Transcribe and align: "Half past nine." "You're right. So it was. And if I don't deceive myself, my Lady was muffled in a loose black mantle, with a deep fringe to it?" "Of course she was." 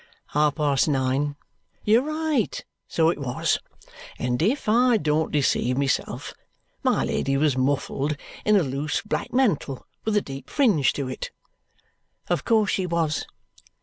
"Half 0.29 0.55
past 0.55 0.87
nine." 0.87 1.35
"You're 1.83 2.01
right. 2.01 2.65
So 2.87 3.11
it 3.11 3.19
was. 3.19 3.59
And 4.17 4.41
if 4.41 4.67
I 4.67 4.97
don't 4.97 5.31
deceive 5.31 5.77
myself, 5.77 6.33
my 6.81 7.03
Lady 7.03 7.37
was 7.37 7.55
muffled 7.55 8.17
in 8.43 8.55
a 8.55 8.63
loose 8.63 9.03
black 9.03 9.31
mantle, 9.31 9.85
with 10.03 10.17
a 10.17 10.21
deep 10.23 10.49
fringe 10.49 10.91
to 10.93 11.07
it?" 11.07 11.29
"Of 12.29 12.45
course 12.45 12.71
she 12.71 12.87
was." 12.87 13.27